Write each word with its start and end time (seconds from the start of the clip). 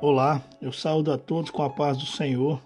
Olá, 0.00 0.40
eu 0.62 0.70
saúdo 0.70 1.10
a 1.10 1.18
todos 1.18 1.50
com 1.50 1.60
a 1.60 1.68
paz 1.68 1.98
do 1.98 2.06
Senhor. 2.06 2.62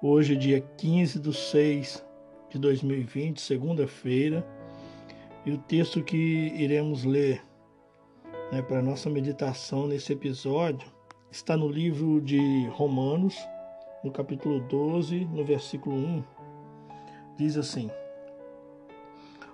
Hoje, 0.00 0.34
dia 0.34 0.62
15 0.62 1.20
de 1.20 1.30
6 1.30 2.02
de 2.48 2.58
2020, 2.58 3.38
segunda-feira, 3.38 4.42
e 5.44 5.52
o 5.52 5.58
texto 5.58 6.02
que 6.02 6.16
iremos 6.16 7.04
ler 7.04 7.44
né, 8.50 8.62
para 8.62 8.80
nossa 8.80 9.10
meditação 9.10 9.86
nesse 9.86 10.14
episódio 10.14 10.88
está 11.30 11.54
no 11.54 11.68
livro 11.68 12.18
de 12.22 12.66
Romanos, 12.68 13.36
no 14.02 14.10
capítulo 14.10 14.60
12, 14.60 15.26
no 15.26 15.44
versículo 15.44 15.94
1. 15.94 16.24
Diz 17.36 17.58
assim: 17.58 17.90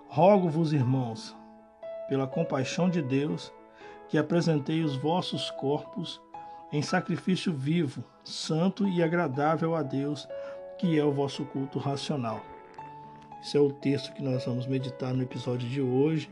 Rogo-vos, 0.06 0.72
irmãos, 0.72 1.36
pela 2.08 2.28
compaixão 2.28 2.88
de 2.88 3.02
Deus, 3.02 3.52
que 4.08 4.16
apresentei 4.16 4.84
os 4.84 4.94
vossos 4.94 5.50
corpos 5.50 6.20
em 6.72 6.82
sacrifício 6.82 7.52
vivo, 7.52 8.04
santo 8.22 8.86
e 8.86 9.02
agradável 9.02 9.74
a 9.74 9.82
Deus, 9.82 10.28
que 10.78 10.98
é 10.98 11.04
o 11.04 11.12
vosso 11.12 11.44
culto 11.46 11.78
racional. 11.78 12.40
Esse 13.42 13.56
é 13.56 13.60
o 13.60 13.72
texto 13.72 14.12
que 14.12 14.22
nós 14.22 14.44
vamos 14.44 14.66
meditar 14.66 15.12
no 15.12 15.22
episódio 15.22 15.68
de 15.68 15.80
hoje. 15.80 16.30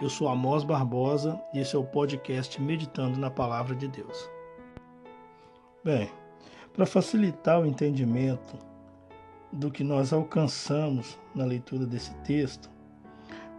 Eu 0.00 0.08
sou 0.08 0.28
Amós 0.28 0.62
Barbosa 0.62 1.40
e 1.52 1.58
esse 1.58 1.74
é 1.74 1.78
o 1.78 1.84
podcast 1.84 2.60
Meditando 2.60 3.18
na 3.18 3.30
Palavra 3.30 3.74
de 3.74 3.88
Deus. 3.88 4.30
Bem, 5.82 6.10
para 6.72 6.86
facilitar 6.86 7.60
o 7.60 7.66
entendimento 7.66 8.56
do 9.52 9.70
que 9.70 9.82
nós 9.82 10.12
alcançamos 10.12 11.18
na 11.34 11.44
leitura 11.44 11.84
desse 11.84 12.14
texto, 12.18 12.70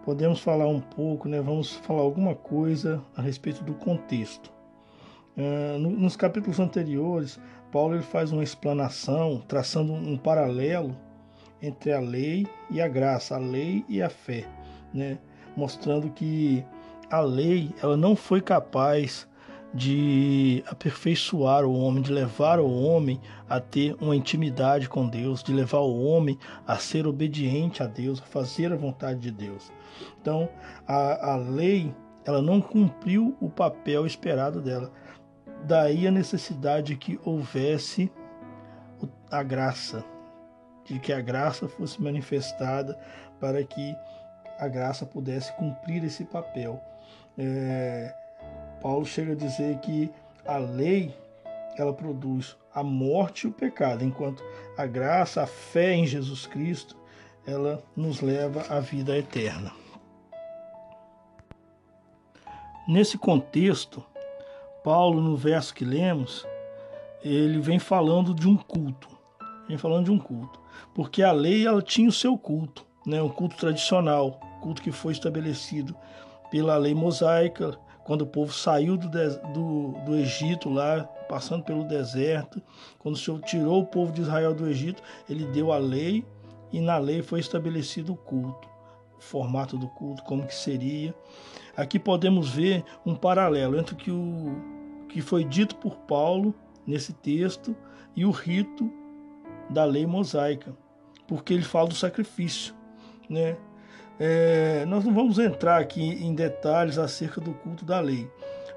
podemos 0.05 0.39
falar 0.39 0.67
um 0.67 0.79
pouco, 0.79 1.27
né, 1.27 1.41
vamos 1.41 1.73
falar 1.73 2.01
alguma 2.01 2.35
coisa 2.35 3.03
a 3.15 3.21
respeito 3.21 3.63
do 3.63 3.73
contexto. 3.73 4.60
Uh, 5.37 5.77
nos 5.77 6.15
capítulos 6.15 6.59
anteriores, 6.59 7.39
Paulo 7.71 7.95
ele 7.95 8.03
faz 8.03 8.31
uma 8.31 8.43
explanação, 8.43 9.41
traçando 9.47 9.93
um 9.93 10.17
paralelo 10.17 10.95
entre 11.61 11.93
a 11.93 11.99
lei 11.99 12.45
e 12.69 12.81
a 12.81 12.87
graça, 12.87 13.35
a 13.35 13.39
lei 13.39 13.85
e 13.87 14.01
a 14.01 14.09
fé, 14.09 14.45
né? 14.93 15.17
mostrando 15.55 16.09
que 16.09 16.65
a 17.09 17.21
lei 17.21 17.73
ela 17.81 17.95
não 17.95 18.15
foi 18.15 18.41
capaz 18.41 19.27
de 19.73 20.63
aperfeiçoar 20.67 21.63
o 21.63 21.73
homem, 21.73 22.03
de 22.03 22.11
levar 22.11 22.59
o 22.59 22.69
homem 22.69 23.21
a 23.47 23.59
ter 23.59 23.95
uma 24.01 24.15
intimidade 24.15 24.89
com 24.89 25.07
Deus, 25.07 25.41
de 25.41 25.53
levar 25.53 25.79
o 25.79 26.03
homem 26.03 26.37
a 26.67 26.77
ser 26.77 27.07
obediente 27.07 27.81
a 27.81 27.87
Deus, 27.87 28.21
a 28.21 28.25
fazer 28.25 28.73
a 28.73 28.75
vontade 28.75 29.19
de 29.19 29.31
Deus. 29.31 29.71
Então, 30.19 30.49
a, 30.85 31.33
a 31.33 31.35
lei 31.37 31.93
ela 32.25 32.41
não 32.41 32.61
cumpriu 32.61 33.35
o 33.39 33.49
papel 33.49 34.05
esperado 34.05 34.61
dela. 34.61 34.91
Daí 35.63 36.07
a 36.07 36.11
necessidade 36.11 36.87
de 36.87 36.95
que 36.97 37.19
houvesse 37.23 38.11
a 39.29 39.43
graça, 39.43 40.03
de 40.85 40.99
que 40.99 41.13
a 41.13 41.21
graça 41.21 41.67
fosse 41.67 42.01
manifestada 42.01 42.99
para 43.39 43.63
que 43.63 43.95
a 44.59 44.67
graça 44.67 45.05
pudesse 45.05 45.51
cumprir 45.53 46.03
esse 46.03 46.25
papel. 46.25 46.81
É, 47.37 48.13
Paulo 48.81 49.05
chega 49.05 49.33
a 49.33 49.35
dizer 49.35 49.77
que 49.79 50.11
a 50.45 50.57
lei 50.57 51.15
ela 51.77 51.93
produz 51.93 52.57
a 52.73 52.83
morte 52.83 53.45
e 53.45 53.49
o 53.49 53.53
pecado, 53.53 54.03
enquanto 54.03 54.43
a 54.77 54.85
graça, 54.85 55.43
a 55.43 55.47
fé 55.47 55.93
em 55.93 56.05
Jesus 56.05 56.45
Cristo, 56.45 56.97
ela 57.45 57.83
nos 57.95 58.21
leva 58.21 58.65
à 58.69 58.79
vida 58.79 59.17
eterna. 59.17 59.71
Nesse 62.87 63.17
contexto, 63.17 64.05
Paulo, 64.83 65.21
no 65.21 65.35
verso 65.35 65.73
que 65.73 65.85
lemos, 65.85 66.45
ele 67.23 67.59
vem 67.59 67.79
falando 67.79 68.33
de 68.33 68.47
um 68.47 68.57
culto. 68.57 69.07
Vem 69.67 69.77
falando 69.77 70.05
de 70.05 70.11
um 70.11 70.17
culto. 70.17 70.59
Porque 70.93 71.21
a 71.21 71.31
lei 71.31 71.65
ela 71.65 71.81
tinha 71.81 72.09
o 72.09 72.13
seu 72.13 72.37
culto, 72.37 72.85
né? 73.05 73.21
um 73.21 73.29
culto 73.29 73.55
tradicional, 73.57 74.39
culto 74.61 74.81
que 74.81 74.91
foi 74.91 75.13
estabelecido 75.13 75.95
pela 76.49 76.77
lei 76.77 76.93
mosaica, 76.93 77.77
quando 78.03 78.23
o 78.23 78.27
povo 78.27 78.51
saiu 78.51 78.97
do, 78.97 79.09
do, 79.09 79.91
do 80.05 80.15
Egito 80.15 80.69
lá, 80.69 81.03
passando 81.29 81.63
pelo 81.63 81.83
deserto, 81.83 82.61
quando 82.99 83.15
o 83.15 83.17
Senhor 83.17 83.39
tirou 83.41 83.81
o 83.81 83.85
povo 83.85 84.11
de 84.11 84.21
Israel 84.21 84.53
do 84.53 84.67
Egito, 84.67 85.01
ele 85.29 85.45
deu 85.45 85.71
a 85.71 85.77
lei 85.77 86.25
e 86.71 86.81
na 86.81 86.97
lei 86.97 87.21
foi 87.21 87.39
estabelecido 87.39 88.13
o 88.13 88.17
culto, 88.17 88.67
o 89.17 89.21
formato 89.21 89.77
do 89.77 89.87
culto, 89.87 90.23
como 90.23 90.45
que 90.45 90.55
seria. 90.55 91.13
Aqui 91.75 91.99
podemos 91.99 92.49
ver 92.49 92.83
um 93.05 93.15
paralelo 93.15 93.79
entre 93.79 93.95
que, 93.95 94.11
o 94.11 94.55
que 95.11 95.21
foi 95.21 95.43
dito 95.43 95.75
por 95.75 95.97
Paulo 95.97 96.55
nesse 96.87 97.13
texto 97.13 97.75
e 98.15 98.25
o 98.25 98.31
rito 98.31 98.91
da 99.69 99.83
lei 99.83 100.05
mosaica, 100.05 100.75
porque 101.27 101.53
ele 101.53 101.63
fala 101.63 101.89
do 101.89 101.95
sacrifício. 101.95 102.73
Né? 103.29 103.57
É, 104.19 104.85
nós 104.85 105.03
não 105.03 105.13
vamos 105.13 105.37
entrar 105.37 105.79
aqui 105.79 106.01
em 106.01 106.33
detalhes 106.33 106.97
acerca 106.97 107.41
do 107.41 107.53
culto 107.53 107.83
da 107.83 107.99
lei, 107.99 108.29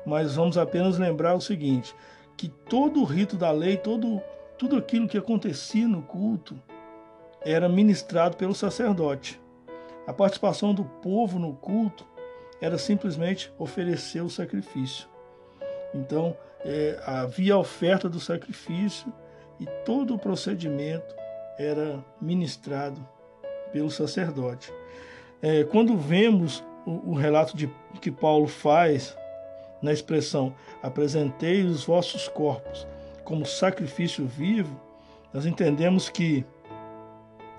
mas 0.05 0.34
vamos 0.34 0.59
apenas 0.59 0.99
lembrar 0.99 1.34
o 1.34 1.41
seguinte: 1.41 1.94
que 2.37 2.49
todo 2.49 3.00
o 3.00 3.05
rito 3.05 3.37
da 3.37 3.50
lei, 3.50 3.77
todo, 3.77 4.21
tudo 4.59 4.77
aquilo 4.77 5.09
que 5.09 5.19
acontecia 5.19 5.87
no 5.87 6.03
culto, 6.03 6.61
era 7.43 7.69
ministrado 7.69 8.37
pelo 8.37 8.55
sacerdote. 8.55 9.41
A 10.06 10.12
participação 10.12 10.75
do 10.75 10.84
povo 10.84 11.39
no 11.39 11.55
culto 11.55 12.06
era 12.61 12.77
simplesmente 12.77 13.53
oferecer 13.59 14.21
o 14.21 14.31
sacrifício. 14.31 15.13
Então, 15.94 16.37
é, 16.65 16.99
havia 17.06 17.55
a 17.55 17.59
oferta 17.59 18.09
do 18.09 18.19
sacrifício 18.19 19.12
e 19.60 19.66
todo 19.84 20.15
o 20.15 20.19
procedimento 20.19 21.15
era 21.59 22.05
ministrado 22.21 23.06
pelo 23.72 23.91
sacerdote. 23.91 24.72
É, 25.41 25.65
quando 25.65 25.97
vemos 25.97 26.65
o, 26.84 27.12
o 27.12 27.15
relato 27.15 27.56
de, 27.56 27.71
que 28.00 28.10
Paulo 28.10 28.49
faz 28.49 29.16
na 29.81 29.93
expressão 29.93 30.55
apresentei 30.82 31.62
os 31.62 31.84
vossos 31.84 32.26
corpos 32.28 32.87
como 33.22 33.47
sacrifício 33.47 34.26
vivo, 34.26 34.81
nós 35.32 35.47
entendemos 35.47 36.09
que 36.09 36.44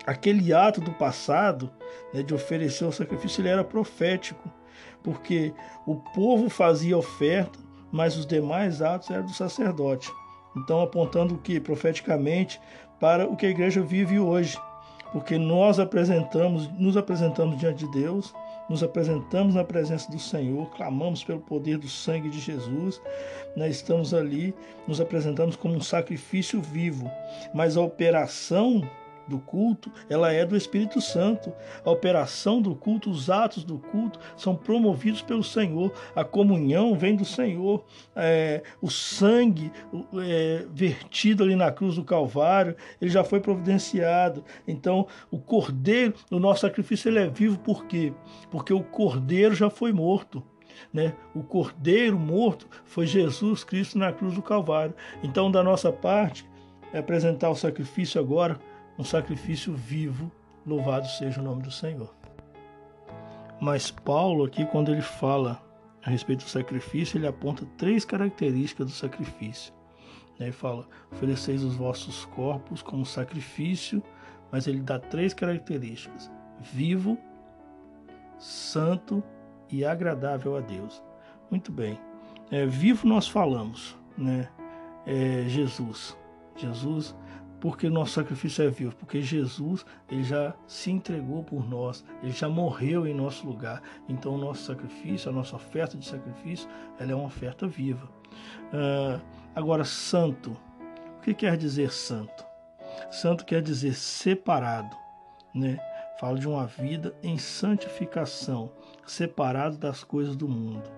aquele 0.05 0.53
ato 0.53 0.79
do 0.79 0.91
passado 0.91 1.71
né, 2.13 2.21
de 2.21 2.33
oferecer 2.33 2.85
o 2.85 2.91
sacrifício 2.91 3.41
ele 3.41 3.49
era 3.49 3.63
profético 3.63 4.51
porque 5.03 5.53
o 5.85 5.95
povo 5.95 6.49
fazia 6.49 6.97
oferta, 6.97 7.59
mas 7.95 8.17
os 8.17 8.25
demais 8.25 8.81
atos 8.81 9.09
eram 9.09 9.25
do 9.25 9.33
sacerdote. 9.33 10.11
Então, 10.53 10.81
apontando 10.81 11.35
o 11.35 11.37
que? 11.37 11.61
Profeticamente 11.61 12.59
para 12.99 13.25
o 13.25 13.37
que 13.37 13.45
a 13.45 13.49
igreja 13.49 13.81
vive 13.81 14.19
hoje, 14.19 14.59
porque 15.13 15.37
nós 15.37 15.79
apresentamos, 15.79 16.67
nos 16.77 16.97
apresentamos 16.97 17.57
diante 17.57 17.85
de 17.85 17.91
Deus, 17.93 18.33
nos 18.69 18.83
apresentamos 18.83 19.55
na 19.55 19.63
presença 19.63 20.11
do 20.11 20.19
Senhor, 20.19 20.69
clamamos 20.71 21.23
pelo 21.23 21.39
poder 21.39 21.77
do 21.77 21.87
sangue 21.87 22.29
de 22.29 22.39
Jesus, 22.41 23.01
nós 23.55 23.77
estamos 23.77 24.13
ali, 24.13 24.53
nos 24.85 24.99
apresentamos 24.99 25.55
como 25.55 25.75
um 25.75 25.81
sacrifício 25.81 26.61
vivo, 26.61 27.09
mas 27.53 27.77
a 27.77 27.81
operação 27.81 28.81
do 29.27 29.39
culto, 29.39 29.91
ela 30.09 30.31
é 30.31 30.45
do 30.45 30.55
Espírito 30.55 31.01
Santo. 31.01 31.51
A 31.83 31.89
operação 31.89 32.61
do 32.61 32.75
culto, 32.75 33.09
os 33.09 33.29
atos 33.29 33.63
do 33.63 33.77
culto 33.77 34.19
são 34.35 34.55
promovidos 34.55 35.21
pelo 35.21 35.43
Senhor. 35.43 35.91
A 36.15 36.23
comunhão 36.23 36.95
vem 36.95 37.15
do 37.15 37.25
Senhor. 37.25 37.83
É, 38.15 38.63
o 38.81 38.89
sangue 38.89 39.71
é, 40.21 40.65
vertido 40.71 41.43
ali 41.43 41.55
na 41.55 41.71
cruz 41.71 41.95
do 41.95 42.03
Calvário, 42.03 42.75
ele 43.01 43.11
já 43.11 43.23
foi 43.23 43.39
providenciado. 43.39 44.43
Então, 44.67 45.07
o 45.31 45.39
cordeiro, 45.39 46.13
o 46.31 46.39
nosso 46.39 46.61
sacrifício, 46.61 47.09
ele 47.09 47.19
é 47.19 47.27
vivo 47.27 47.59
por 47.59 47.85
quê? 47.85 48.13
Porque 48.51 48.73
o 48.73 48.83
cordeiro 48.83 49.55
já 49.55 49.69
foi 49.69 49.91
morto. 49.91 50.43
Né? 50.93 51.13
O 51.33 51.41
cordeiro 51.41 52.19
morto 52.19 52.67
foi 52.83 53.07
Jesus 53.07 53.63
Cristo 53.63 53.97
na 53.97 54.11
cruz 54.11 54.35
do 54.35 54.41
Calvário. 54.41 54.93
Então, 55.23 55.49
da 55.49 55.63
nossa 55.63 55.91
parte, 55.91 56.45
é 56.93 56.99
apresentar 56.99 57.49
o 57.49 57.55
sacrifício 57.55 58.19
agora 58.21 58.59
um 58.97 59.03
sacrifício 59.03 59.73
vivo, 59.73 60.31
louvado 60.65 61.07
seja 61.07 61.41
o 61.41 61.43
nome 61.43 61.61
do 61.61 61.71
Senhor. 61.71 62.13
Mas 63.59 63.89
Paulo, 63.91 64.45
aqui, 64.45 64.65
quando 64.65 64.91
ele 64.91 65.01
fala 65.01 65.61
a 66.03 66.09
respeito 66.09 66.43
do 66.43 66.49
sacrifício, 66.49 67.17
ele 67.17 67.27
aponta 67.27 67.65
três 67.77 68.05
características 68.05 68.87
do 68.87 68.91
sacrifício. 68.91 69.73
Ele 70.39 70.51
fala: 70.51 70.87
ofereceis 71.11 71.63
os 71.63 71.75
vossos 71.75 72.25
corpos 72.25 72.81
como 72.81 73.05
sacrifício, 73.05 74.03
mas 74.51 74.67
ele 74.67 74.81
dá 74.81 74.99
três 74.99 75.33
características: 75.33 76.29
vivo, 76.59 77.17
santo 78.37 79.23
e 79.69 79.85
agradável 79.85 80.57
a 80.57 80.61
Deus. 80.61 81.01
Muito 81.49 81.71
bem. 81.71 81.97
É, 82.51 82.65
vivo 82.65 83.07
nós 83.07 83.27
falamos, 83.27 83.97
né? 84.17 84.49
É, 85.05 85.45
Jesus. 85.47 86.17
Jesus 86.57 87.15
porque 87.65 87.89
nosso 87.89 88.13
sacrifício 88.13 88.63
é 88.63 88.69
vivo, 88.69 88.95
porque 88.95 89.21
Jesus 89.23 89.83
ele 90.07 90.23
já 90.23 90.53
se 90.67 90.91
entregou 90.91 91.43
por 91.43 91.67
nós, 91.67 92.05
ele 92.21 92.31
já 92.31 92.47
morreu 92.47 93.07
em 93.07 93.13
nosso 93.13 93.47
lugar. 93.47 93.81
Então 94.07 94.35
o 94.35 94.37
nosso 94.37 94.65
sacrifício, 94.65 95.31
a 95.31 95.33
nossa 95.33 95.55
oferta 95.55 95.97
de 95.97 96.05
sacrifício, 96.05 96.69
ela 96.99 97.11
é 97.11 97.15
uma 97.15 97.25
oferta 97.25 97.65
viva. 97.65 98.07
Uh, 98.71 99.19
Agora, 99.55 99.85
santo. 99.85 100.51
O 101.17 101.21
que 101.21 101.33
quer 101.33 101.55
dizer 101.55 101.89
santo? 101.89 102.45
Santo 103.09 103.45
quer 103.45 103.61
dizer 103.61 103.95
separado, 103.95 104.95
né? 105.53 105.79
Fala 106.19 106.37
de 106.37 106.45
uma 106.45 106.67
vida 106.67 107.15
em 107.23 107.37
santificação, 107.37 108.69
separado 109.07 109.77
das 109.77 110.03
coisas 110.03 110.35
do 110.35 110.47
mundo. 110.47 110.91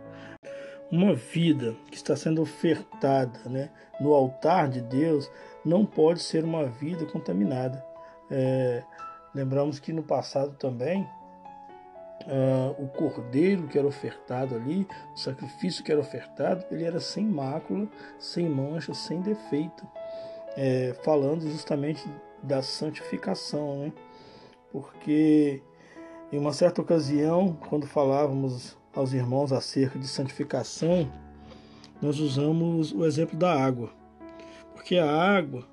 Uma 0.92 1.14
vida 1.14 1.76
que 1.92 1.96
está 1.96 2.16
sendo 2.16 2.42
ofertada 2.42 3.38
né, 3.46 3.70
no 4.00 4.14
altar 4.14 4.70
de 4.70 4.82
Deus 4.82 5.30
não 5.68 5.86
pode 5.86 6.22
ser 6.22 6.44
uma 6.44 6.66
vida 6.66 7.06
contaminada. 7.06 7.86
É, 8.32 8.84
lembramos 9.34 9.80
que 9.80 9.94
no 9.94 10.04
passado 10.04 10.56
também 10.56 11.08
Uh, 12.26 12.84
o 12.84 12.88
cordeiro 12.90 13.68
que 13.68 13.78
era 13.78 13.88
ofertado 13.88 14.56
ali, 14.56 14.86
o 15.14 15.18
sacrifício 15.18 15.82
que 15.82 15.92
era 15.92 16.02
ofertado, 16.02 16.66
ele 16.72 16.84
era 16.84 17.00
sem 17.00 17.24
mácula, 17.24 17.88
sem 18.20 18.50
mancha, 18.50 18.94
sem 18.94 19.22
defeito, 19.22 19.88
é, 20.58 20.94
falando 21.06 21.50
justamente 21.50 22.04
da 22.44 22.62
santificação, 22.62 23.78
né? 23.78 23.94
Porque 24.72 25.62
em 26.30 26.38
uma 26.38 26.52
certa 26.52 26.82
ocasião, 26.82 27.58
quando 27.70 27.88
falávamos 27.88 28.76
aos 28.94 29.14
irmãos 29.14 29.54
acerca 29.54 29.98
de 29.98 30.08
santificação, 30.08 31.10
nós 32.02 32.20
usamos 32.20 32.92
o 32.92 33.06
exemplo 33.06 33.38
da 33.38 33.54
água, 33.54 33.92
porque 34.78 35.00
a 35.00 35.12
água, 35.12 35.68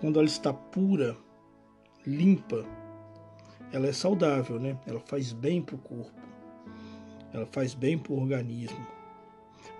quando 0.00 0.18
ela 0.18 0.26
está 0.26 0.52
pura, 0.52 1.16
limpa, 2.04 2.66
ela 3.72 3.86
é 3.86 3.92
saudável, 3.92 4.58
né? 4.58 4.76
Ela 4.88 4.98
faz 4.98 5.32
bem 5.32 5.62
para 5.62 5.76
o 5.76 5.78
corpo, 5.78 6.20
ela 7.32 7.46
faz 7.52 7.74
bem 7.74 7.96
para 7.96 8.12
o 8.12 8.20
organismo. 8.20 8.84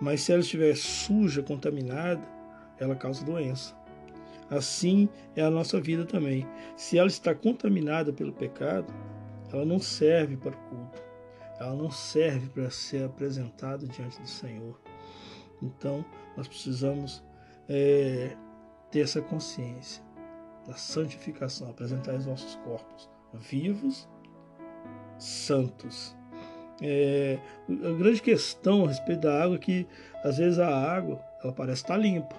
Mas 0.01 0.21
se 0.21 0.33
ela 0.33 0.41
estiver 0.41 0.77
suja, 0.77 1.43
contaminada, 1.43 2.23
ela 2.79 2.95
causa 2.95 3.25
doença. 3.25 3.77
Assim 4.49 5.09
é 5.35 5.43
a 5.43 5.51
nossa 5.51 5.81
vida 5.81 6.05
também. 6.05 6.47
Se 6.77 6.97
ela 6.97 7.09
está 7.09 7.35
contaminada 7.35 8.13
pelo 8.13 8.33
pecado, 8.33 8.95
ela 9.53 9.65
não 9.65 9.81
serve 9.81 10.37
para 10.37 10.55
o 10.55 10.69
culto. 10.69 11.03
Ela 11.59 11.75
não 11.75 11.91
serve 11.91 12.49
para 12.51 12.71
ser 12.71 13.05
apresentada 13.05 13.85
diante 13.89 14.21
do 14.21 14.29
Senhor. 14.29 14.81
Então, 15.61 16.05
nós 16.37 16.47
precisamos 16.47 17.23
é, 17.69 18.37
ter 18.91 19.01
essa 19.01 19.21
consciência 19.21 20.03
da 20.67 20.75
santificação, 20.75 21.71
apresentar 21.71 22.15
os 22.15 22.27
nossos 22.27 22.55
corpos 22.57 23.09
vivos, 23.33 24.09
santos. 25.19 26.17
É, 26.83 27.39
a 27.69 27.93
grande 27.93 28.23
questão 28.23 28.85
a 28.85 28.89
respeito 28.89 29.21
da 29.21 29.43
água 29.43 29.57
é 29.57 29.59
que 29.59 29.87
às 30.25 30.39
vezes 30.39 30.59
a 30.59 30.69
água 30.69 31.21
ela 31.43 31.53
parece 31.53 31.83
estar 31.83 31.97
limpa, 31.97 32.35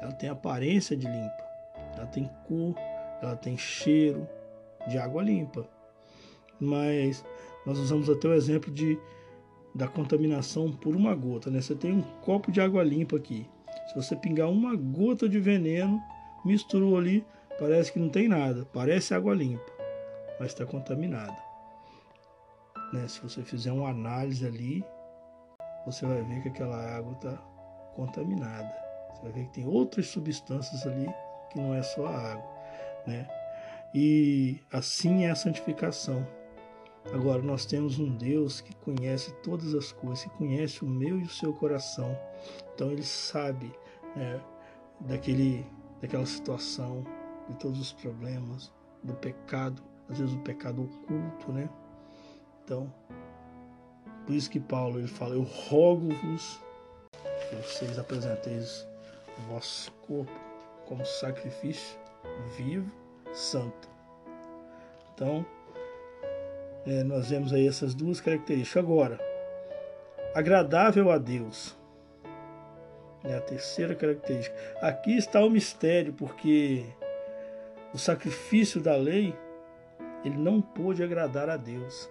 ela 0.00 0.12
tem 0.12 0.28
aparência 0.28 0.96
de 0.96 1.06
limpa, 1.06 1.44
ela 1.96 2.06
tem 2.06 2.30
cor, 2.46 2.74
ela 3.22 3.36
tem 3.36 3.56
cheiro 3.56 4.28
de 4.88 4.98
água 4.98 5.22
limpa. 5.22 5.66
Mas 6.60 7.24
nós 7.64 7.78
usamos 7.78 8.08
até 8.10 8.28
o 8.28 8.34
exemplo 8.34 8.70
de 8.70 8.98
da 9.74 9.88
contaminação 9.88 10.70
por 10.70 10.94
uma 10.94 11.14
gota, 11.14 11.50
né? 11.50 11.60
Você 11.60 11.74
tem 11.74 11.92
um 11.92 12.02
copo 12.20 12.52
de 12.52 12.60
água 12.60 12.82
limpa 12.82 13.16
aqui. 13.16 13.48
Se 13.92 13.96
você 13.96 14.16
pingar 14.16 14.48
uma 14.48 14.74
gota 14.74 15.28
de 15.28 15.38
veneno, 15.38 16.00
misturou 16.44 16.96
ali, 16.96 17.24
parece 17.58 17.92
que 17.92 17.98
não 17.98 18.08
tem 18.08 18.26
nada, 18.26 18.66
parece 18.72 19.12
água 19.14 19.34
limpa 19.34 19.72
mas 20.42 20.50
está 20.50 20.66
contaminada. 20.66 21.36
Né? 22.92 23.06
Se 23.06 23.20
você 23.20 23.42
fizer 23.42 23.70
uma 23.70 23.90
análise 23.90 24.44
ali, 24.44 24.84
você 25.86 26.04
vai 26.04 26.20
ver 26.22 26.42
que 26.42 26.48
aquela 26.48 26.76
água 26.96 27.12
está 27.12 27.36
contaminada. 27.94 28.74
Você 29.14 29.22
vai 29.22 29.32
ver 29.32 29.44
que 29.44 29.52
tem 29.52 29.66
outras 29.68 30.08
substâncias 30.08 30.84
ali 30.84 31.06
que 31.50 31.60
não 31.60 31.72
é 31.72 31.82
só 31.82 32.06
a 32.06 32.32
água. 32.32 32.50
Né? 33.06 33.28
E 33.94 34.60
assim 34.72 35.24
é 35.24 35.30
a 35.30 35.36
santificação. 35.36 36.26
Agora, 37.12 37.40
nós 37.40 37.64
temos 37.64 38.00
um 38.00 38.16
Deus 38.16 38.60
que 38.60 38.74
conhece 38.76 39.32
todas 39.44 39.74
as 39.74 39.92
coisas, 39.92 40.24
que 40.24 40.30
conhece 40.30 40.84
o 40.84 40.88
meu 40.88 41.20
e 41.20 41.22
o 41.22 41.28
seu 41.28 41.52
coração. 41.52 42.18
Então, 42.74 42.90
Ele 42.90 43.04
sabe 43.04 43.72
né, 44.16 44.40
daquele, 45.00 45.66
daquela 46.00 46.26
situação, 46.26 47.04
de 47.48 47.56
todos 47.56 47.80
os 47.80 47.92
problemas, 47.92 48.72
do 49.02 49.14
pecado 49.14 49.82
às 50.12 50.18
vezes 50.18 50.34
o 50.34 50.38
pecado 50.40 50.82
oculto, 50.82 51.52
né? 51.52 51.68
Então, 52.64 52.92
por 54.26 54.34
isso 54.34 54.50
que 54.50 54.60
Paulo 54.60 54.98
ele 54.98 55.08
fala: 55.08 55.34
Eu 55.34 55.42
rogo-vos 55.42 56.60
que 57.48 57.56
vocês 57.56 57.98
apresenteis 57.98 58.86
o 59.38 59.52
vosso 59.52 59.90
corpo 60.06 60.32
como 60.86 61.04
sacrifício 61.04 61.98
vivo, 62.56 62.90
santo. 63.32 63.88
Então, 65.14 65.44
é, 66.86 67.02
nós 67.02 67.30
vemos 67.30 67.52
aí 67.52 67.66
essas 67.66 67.94
duas 67.94 68.20
características. 68.20 68.82
Agora, 68.82 69.18
agradável 70.34 71.10
a 71.10 71.18
Deus. 71.18 71.76
É 73.24 73.36
a 73.36 73.40
terceira 73.40 73.94
característica. 73.94 74.56
Aqui 74.80 75.16
está 75.16 75.44
o 75.44 75.50
mistério, 75.50 76.12
porque 76.12 76.84
o 77.94 77.98
sacrifício 77.98 78.80
da 78.80 78.96
lei 78.96 79.34
ele 80.24 80.36
não 80.36 80.60
pôde 80.60 81.02
agradar 81.02 81.48
a 81.48 81.56
Deus. 81.56 82.10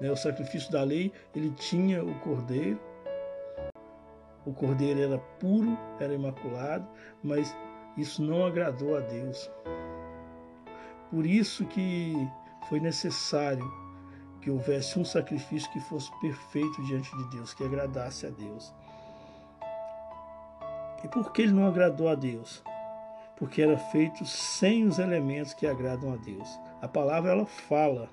Né? 0.00 0.10
O 0.10 0.16
sacrifício 0.16 0.70
da 0.70 0.82
lei, 0.82 1.12
ele 1.34 1.50
tinha 1.50 2.04
o 2.04 2.14
cordeiro, 2.20 2.78
o 4.44 4.52
cordeiro 4.52 5.00
era 5.00 5.18
puro, 5.18 5.76
era 5.98 6.14
imaculado, 6.14 6.86
mas 7.22 7.54
isso 7.96 8.22
não 8.22 8.46
agradou 8.46 8.96
a 8.96 9.00
Deus. 9.00 9.50
Por 11.10 11.26
isso 11.26 11.64
que 11.66 12.14
foi 12.68 12.78
necessário 12.78 13.64
que 14.40 14.50
houvesse 14.50 14.98
um 14.98 15.04
sacrifício 15.04 15.70
que 15.72 15.80
fosse 15.80 16.10
perfeito 16.20 16.82
diante 16.84 17.10
de 17.16 17.30
Deus, 17.30 17.54
que 17.54 17.64
agradasse 17.64 18.26
a 18.26 18.30
Deus. 18.30 18.72
E 21.04 21.08
por 21.08 21.32
que 21.32 21.42
ele 21.42 21.52
não 21.52 21.66
agradou 21.66 22.08
a 22.08 22.14
Deus? 22.14 22.62
Porque 23.36 23.62
era 23.62 23.76
feito 23.76 24.24
sem 24.24 24.84
os 24.84 24.98
elementos 24.98 25.52
que 25.54 25.66
agradam 25.66 26.12
a 26.12 26.16
Deus. 26.16 26.48
A 26.80 26.88
palavra 26.88 27.32
ela 27.32 27.46
fala, 27.46 28.08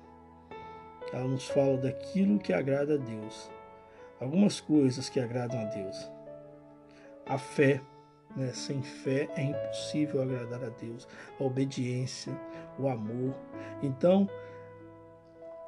ela 1.12 1.26
nos 1.26 1.48
fala 1.48 1.76
daquilo 1.78 2.38
que 2.38 2.52
agrada 2.52 2.94
a 2.94 2.98
Deus. 2.98 3.50
Algumas 4.20 4.60
coisas 4.60 5.08
que 5.08 5.18
agradam 5.18 5.60
a 5.60 5.64
Deus. 5.64 6.10
A 7.26 7.38
fé, 7.38 7.80
né? 8.36 8.52
sem 8.52 8.82
fé 8.82 9.28
é 9.34 9.42
impossível 9.42 10.22
agradar 10.22 10.62
a 10.64 10.68
Deus. 10.68 11.08
A 11.40 11.44
obediência, 11.44 12.38
o 12.78 12.88
amor. 12.88 13.34
Então, 13.82 14.28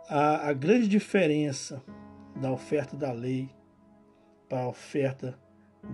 a, 0.08 0.48
a 0.48 0.52
grande 0.52 0.88
diferença 0.88 1.82
da 2.36 2.52
oferta 2.52 2.96
da 2.96 3.10
lei 3.12 3.50
para 4.48 4.60
a 4.60 4.68
oferta 4.68 5.38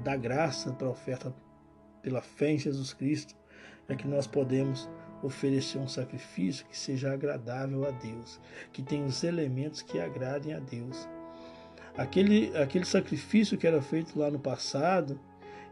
da 0.05 0.17
graça, 0.17 0.73
para 0.73 0.87
a 0.87 0.91
oferta 0.91 1.35
pela 2.03 2.21
fé 2.21 2.53
em 2.53 2.59
Jesus 2.59 2.93
Cristo, 2.93 3.35
é 3.89 3.95
que 3.95 4.07
nós 4.07 4.27
podemos 4.27 4.89
oferecer 5.23 5.79
um 5.79 5.89
sacrifício 5.89 6.67
que 6.67 6.77
seja 6.77 7.13
agradável 7.13 7.87
a 7.87 7.91
Deus, 7.91 8.41
que 8.73 8.83
tenha 8.83 9.05
os 9.05 9.23
elementos 9.23 9.83
que 9.83 10.01
agradem 10.01 10.53
a 10.55 10.59
Deus. 10.59 11.09
Aquele, 11.97 12.57
aquele 12.57 12.85
sacrifício 12.85 13.57
que 13.57 13.67
era 13.67 13.81
feito 13.81 14.19
lá 14.19 14.31
no 14.31 14.39
passado, 14.39 15.21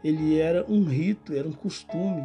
ele 0.03 0.39
era 0.39 0.65
um 0.69 0.83
rito, 0.85 1.33
era 1.33 1.47
um 1.47 1.53
costume, 1.53 2.23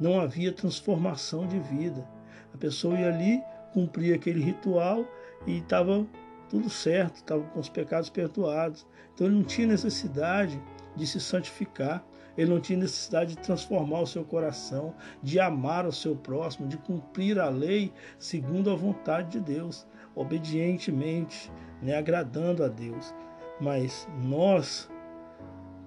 não 0.00 0.20
havia 0.20 0.52
transformação 0.52 1.46
de 1.46 1.58
vida. 1.58 2.06
A 2.52 2.56
pessoa 2.56 2.98
ia 2.98 3.08
ali, 3.08 3.42
cumpria 3.72 4.14
aquele 4.14 4.42
ritual 4.42 5.06
e 5.46 5.58
estava 5.58 6.06
tudo 6.48 6.70
certo, 6.70 7.16
estava 7.16 7.42
com 7.42 7.60
os 7.60 7.68
pecados 7.68 8.10
perdoados. 8.10 8.86
Então 9.12 9.26
ele 9.26 9.36
não 9.36 9.44
tinha 9.44 9.66
necessidade 9.66 10.60
de 10.96 11.06
se 11.06 11.20
santificar. 11.20 12.04
Ele 12.36 12.50
não 12.50 12.60
tinha 12.60 12.78
necessidade 12.78 13.36
de 13.36 13.42
transformar 13.42 14.00
o 14.00 14.06
seu 14.06 14.24
coração, 14.24 14.94
de 15.22 15.38
amar 15.38 15.86
o 15.86 15.92
seu 15.92 16.16
próximo, 16.16 16.66
de 16.66 16.76
cumprir 16.76 17.38
a 17.38 17.48
lei 17.48 17.92
segundo 18.18 18.70
a 18.70 18.74
vontade 18.74 19.30
de 19.32 19.40
Deus, 19.40 19.86
obedientemente, 20.14 21.50
né, 21.80 21.96
agradando 21.96 22.64
a 22.64 22.68
Deus. 22.68 23.14
Mas 23.60 24.08
nós, 24.20 24.90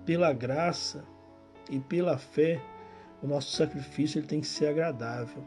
pela 0.06 0.32
graça 0.32 1.04
e 1.70 1.80
pela 1.80 2.18
fé, 2.18 2.62
o 3.22 3.28
nosso 3.28 3.52
sacrifício 3.56 4.20
ele 4.20 4.28
tem 4.28 4.40
que 4.40 4.48
ser 4.48 4.68
agradável. 4.68 5.44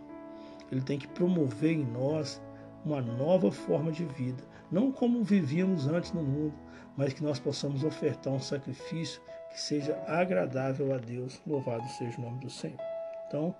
Ele 0.70 0.82
tem 0.82 0.98
que 0.98 1.08
promover 1.08 1.72
em 1.72 1.84
nós 1.84 2.42
uma 2.84 3.00
nova 3.00 3.50
forma 3.50 3.92
de 3.92 4.04
vida, 4.04 4.42
não 4.70 4.90
como 4.90 5.22
vivíamos 5.22 5.86
antes 5.86 6.12
no 6.12 6.22
mundo, 6.22 6.54
mas 6.96 7.12
que 7.12 7.22
nós 7.22 7.38
possamos 7.38 7.84
ofertar 7.84 8.32
um 8.32 8.40
sacrifício 8.40 9.20
que 9.50 9.60
seja 9.60 9.96
agradável 10.06 10.94
a 10.94 10.98
Deus. 10.98 11.40
Louvado 11.46 11.86
seja 11.88 12.18
o 12.18 12.22
nome 12.22 12.40
do 12.40 12.50
Senhor. 12.50 12.78
Então, 13.26 13.54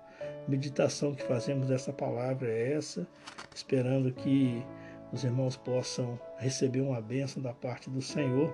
meditação 0.47 1.13
que 1.13 1.23
fazemos 1.23 1.67
dessa 1.67 1.93
palavra 1.93 2.49
é 2.51 2.73
essa, 2.73 3.07
esperando 3.55 4.11
que 4.11 4.65
os 5.11 5.23
irmãos 5.23 5.55
possam 5.57 6.19
receber 6.37 6.81
uma 6.81 7.01
bênção 7.01 7.41
da 7.41 7.53
parte 7.53 7.89
do 7.89 8.01
Senhor 8.01 8.53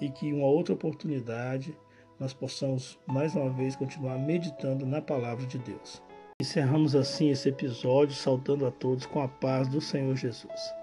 e 0.00 0.08
que 0.10 0.32
uma 0.32 0.46
outra 0.46 0.74
oportunidade 0.74 1.76
nós 2.18 2.32
possamos 2.32 2.98
mais 3.06 3.34
uma 3.34 3.50
vez 3.50 3.76
continuar 3.76 4.18
meditando 4.18 4.86
na 4.86 5.02
palavra 5.02 5.46
de 5.46 5.58
Deus. 5.58 6.02
Encerramos 6.40 6.94
assim 6.94 7.30
esse 7.30 7.48
episódio, 7.48 8.14
saudando 8.14 8.66
a 8.66 8.70
todos 8.70 9.06
com 9.06 9.22
a 9.22 9.28
paz 9.28 9.68
do 9.68 9.80
Senhor 9.80 10.14
Jesus. 10.16 10.74